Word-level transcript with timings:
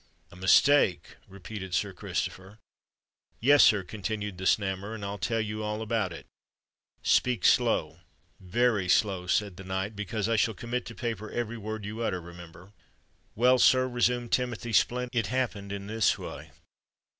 "A 0.31 0.35
mistake!" 0.35 1.17
repeated 1.27 1.75
Sir 1.75 1.93
Christopher. 1.93 2.57
"Yes, 3.39 3.63
sir," 3.63 3.83
continued 3.83 4.39
the 4.39 4.45
Snammer; 4.45 4.95
"and 4.95 5.05
I'll 5.05 5.19
tell 5.19 5.39
you 5.39 5.61
all 5.61 5.79
about 5.83 6.11
it." 6.11 6.25
"Speak 7.03 7.45
slow—very 7.45 8.89
slow," 8.89 9.27
said 9.27 9.57
the 9.57 9.63
knight; 9.63 9.95
"because 9.95 10.27
I 10.27 10.37
shall 10.37 10.55
commit 10.55 10.87
to 10.87 10.95
paper 10.95 11.29
every 11.29 11.59
word 11.59 11.85
you 11.85 12.01
utter, 12.01 12.19
remember." 12.19 12.71
"Well, 13.35 13.59
sir," 13.59 13.87
resumed 13.87 14.31
Timothy 14.31 14.73
Splint; 14.73 15.13
"it 15.13 15.27
happened 15.27 15.71
in 15.71 15.85
this 15.85 16.17
way. 16.17 16.49